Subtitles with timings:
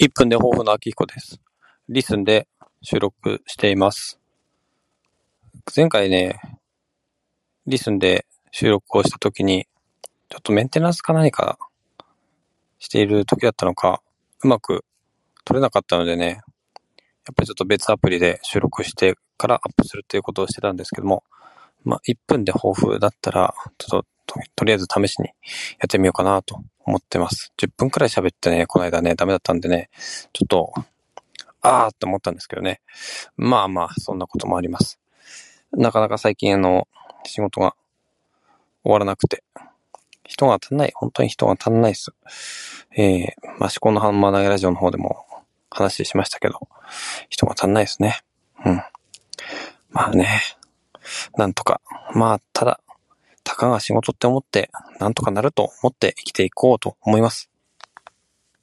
[0.00, 1.40] 1分で抱負の秋彦です。
[1.88, 2.46] リスンで
[2.82, 4.20] 収録しています。
[5.74, 6.38] 前回ね、
[7.66, 9.66] リスンで収録をした時に、
[10.28, 11.58] ちょっとメンテナンスか何か
[12.78, 14.00] している時だったのか、
[14.44, 14.84] うまく
[15.44, 21.24] 撮れなかったのでね、やっぱりちょっと別アプリで収録してからアップするっていうことをしてたんですけども、
[21.82, 25.32] まあ、1分で抱負だったら、ちょっと、とりあえず試しにや
[25.86, 27.52] ってみようかなと思ってます。
[27.58, 29.90] 10分くらい喋ってね、この間ね、ダメだったんでね、
[30.32, 30.72] ちょっと、
[31.60, 32.80] あーって思ったんですけどね。
[33.36, 34.98] まあまあ、そんなこともあります。
[35.72, 36.88] なかなか最近あの、
[37.24, 37.74] 仕事が
[38.84, 39.44] 終わらなくて、
[40.24, 42.12] 人が足んない、本当に人が足んないです。
[42.96, 43.26] えー、
[43.58, 45.26] まあ、思考のハンマー投げラジオの方でも
[45.70, 46.68] 話しましたけど、
[47.28, 48.22] 人が足んないですね。
[48.64, 48.82] うん。
[49.90, 50.40] まあね、
[51.36, 51.82] なんとか。
[52.14, 52.80] まあ、ただ、
[53.48, 54.70] たかが仕事って思って、
[55.00, 57.50] なんとかなると思って生きていこうと思います。